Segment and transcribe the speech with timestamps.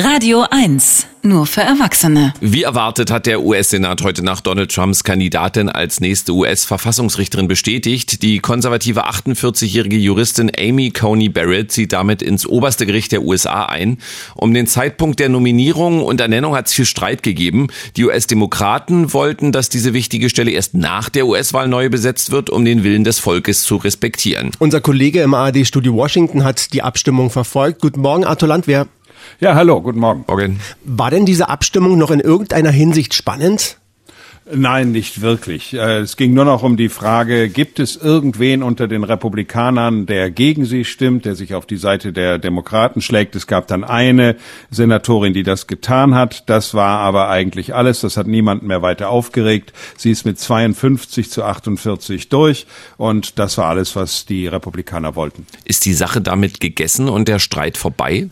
[0.00, 2.32] Radio 1, nur für Erwachsene.
[2.40, 8.22] Wie erwartet hat der US-Senat heute Nacht Donald Trumps Kandidatin als nächste US-Verfassungsrichterin bestätigt.
[8.22, 13.98] Die konservative 48-jährige Juristin Amy Coney Barrett zieht damit ins oberste Gericht der USA ein.
[14.36, 17.66] Um den Zeitpunkt der Nominierung und Ernennung hat es viel Streit gegeben.
[17.96, 22.64] Die US-Demokraten wollten, dass diese wichtige Stelle erst nach der US-Wahl neu besetzt wird, um
[22.64, 24.52] den Willen des Volkes zu respektieren.
[24.60, 27.82] Unser Kollege im ARD-Studio Washington hat die Abstimmung verfolgt.
[27.82, 28.86] Guten Morgen, Arthur Landwehr.
[29.40, 30.24] Ja, hallo, guten Morgen.
[30.26, 30.60] Morgen.
[30.84, 33.78] War denn diese Abstimmung noch in irgendeiner Hinsicht spannend?
[34.54, 35.74] Nein, nicht wirklich.
[35.74, 40.30] Äh, es ging nur noch um die Frage, gibt es irgendwen unter den Republikanern, der
[40.30, 43.36] gegen sie stimmt, der sich auf die Seite der Demokraten schlägt.
[43.36, 44.36] Es gab dann eine
[44.70, 46.48] Senatorin, die das getan hat.
[46.48, 48.00] Das war aber eigentlich alles.
[48.00, 49.72] Das hat niemanden mehr weiter aufgeregt.
[49.96, 52.66] Sie ist mit 52 zu 48 durch
[52.96, 55.46] und das war alles, was die Republikaner wollten.
[55.64, 58.28] Ist die Sache damit gegessen und der Streit vorbei?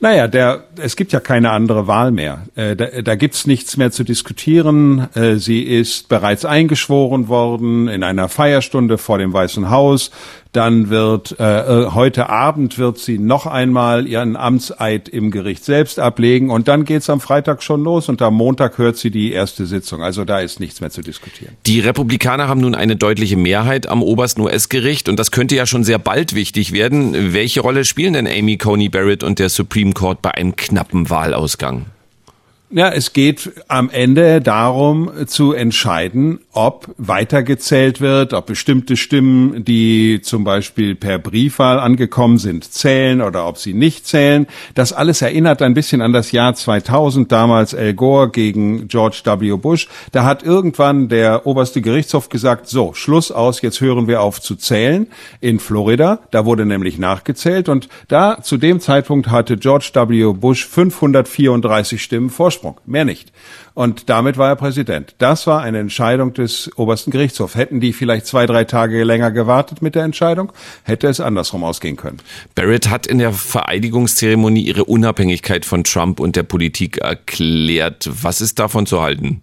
[0.00, 2.42] Naja, der, es gibt ja keine andere Wahl mehr.
[2.54, 5.08] Äh, da da gibt's nichts mehr zu diskutieren.
[5.14, 10.12] Äh, sie ist bereits eingeschworen worden in einer Feierstunde vor dem Weißen Haus.
[10.52, 16.00] Dann wird äh, äh, heute Abend wird sie noch einmal ihren Amtseid im Gericht selbst
[16.00, 19.66] ablegen und dann geht's am Freitag schon los und am Montag hört sie die erste
[19.66, 20.02] Sitzung.
[20.02, 21.54] Also da ist nichts mehr zu diskutieren.
[21.66, 25.84] Die Republikaner haben nun eine deutliche Mehrheit am obersten US-Gericht und das könnte ja schon
[25.84, 27.34] sehr bald wichtig werden.
[27.34, 31.86] Welche Rolle spielen denn Amy Coney Barrett und der Supreme Court bei einem knappen Wahlausgang?
[32.70, 40.20] Ja, es geht am Ende darum zu entscheiden, ob weitergezählt wird, ob bestimmte Stimmen, die
[40.22, 44.46] zum Beispiel per Briefwahl angekommen sind, zählen oder ob sie nicht zählen.
[44.74, 49.56] Das alles erinnert ein bisschen an das Jahr 2000, damals Al Gore gegen George W.
[49.56, 49.88] Bush.
[50.12, 54.56] Da hat irgendwann der oberste Gerichtshof gesagt, so, Schluss aus, jetzt hören wir auf zu
[54.56, 55.06] zählen.
[55.40, 60.34] In Florida, da wurde nämlich nachgezählt und da zu dem Zeitpunkt hatte George W.
[60.34, 62.57] Bush 534 Stimmen Vorsprung.
[62.58, 63.32] Vorsprung, mehr nicht.
[63.74, 65.14] Und damit war er Präsident.
[65.18, 67.54] Das war eine Entscheidung des obersten Gerichtshofs.
[67.54, 71.96] Hätten die vielleicht zwei, drei Tage länger gewartet mit der Entscheidung, hätte es andersrum ausgehen
[71.96, 72.18] können.
[72.54, 78.08] Barrett hat in der Vereidigungszeremonie ihre Unabhängigkeit von Trump und der Politik erklärt.
[78.22, 79.42] Was ist davon zu halten?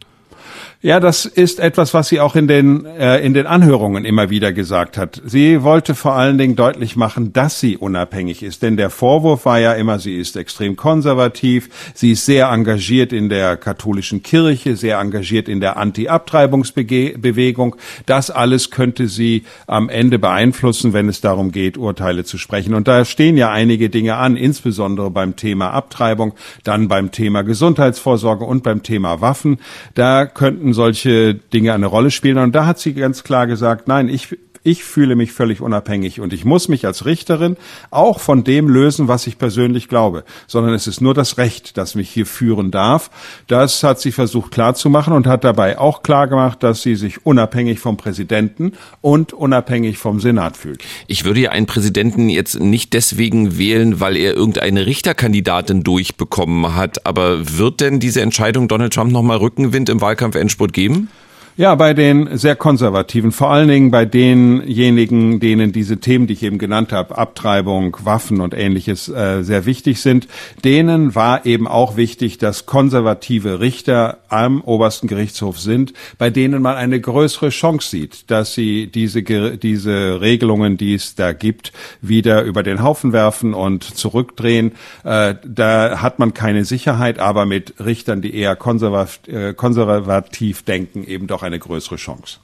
[0.81, 4.53] Ja, das ist etwas, was sie auch in den, äh, in den Anhörungen immer wieder
[4.53, 5.21] gesagt hat.
[5.25, 8.61] Sie wollte vor allen Dingen deutlich machen, dass sie unabhängig ist.
[8.61, 13.29] Denn der Vorwurf war ja immer, sie ist extrem konservativ, sie ist sehr engagiert in
[13.29, 17.75] der katholischen Kirche, sehr engagiert in der Anti-Abtreibungsbewegung.
[18.05, 22.73] Das alles könnte sie am Ende beeinflussen, wenn es darum geht, Urteile zu sprechen.
[22.73, 26.33] Und da stehen ja einige Dinge an, insbesondere beim Thema Abtreibung,
[26.63, 29.57] dann beim Thema Gesundheitsvorsorge und beim Thema Waffen.
[29.93, 32.37] Da könnten solche Dinge eine Rolle spielen.
[32.37, 36.33] Und da hat sie ganz klar gesagt, nein, ich ich fühle mich völlig unabhängig und
[36.33, 37.55] ich muss mich als Richterin
[37.91, 41.93] auch von dem lösen, was ich persönlich glaube, sondern es ist nur das Recht, das
[41.93, 43.11] mich hier führen darf.
[43.47, 47.95] Das hat sie versucht klarzumachen und hat dabei auch klargemacht, dass sie sich unabhängig vom
[47.95, 50.83] Präsidenten und unabhängig vom Senat fühlt.
[51.05, 57.05] Ich würde ja einen Präsidenten jetzt nicht deswegen wählen, weil er irgendeine Richterkandidatin durchbekommen hat,
[57.05, 61.09] aber wird denn diese Entscheidung Donald Trump nochmal Rückenwind im Wahlkampf-Endspurt geben?
[61.57, 66.43] Ja, bei den sehr konservativen, vor allen Dingen bei denjenigen, denen diese Themen, die ich
[66.43, 70.27] eben genannt habe, Abtreibung, Waffen und ähnliches äh, sehr wichtig sind,
[70.65, 76.75] denen war eben auch wichtig, dass konservative Richter am obersten Gerichtshof sind, bei denen man
[76.75, 81.71] eine größere Chance sieht, dass sie diese, diese Regelungen, die es da gibt,
[82.01, 84.73] wieder über den Haufen werfen und zurückdrehen.
[85.05, 91.07] Äh, da hat man keine Sicherheit, aber mit Richtern, die eher konservativ, äh, konservativ denken,
[91.07, 92.39] eben doch eine größere Chance.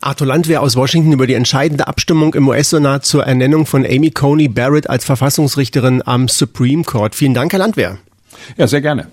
[0.00, 4.48] Arthur Landwehr aus Washington über die entscheidende Abstimmung im US-Senat zur Ernennung von Amy Coney
[4.48, 7.14] Barrett als Verfassungsrichterin am Supreme Court.
[7.14, 7.98] Vielen Dank, Herr Landwehr.
[8.56, 9.08] Ja, sehr gerne.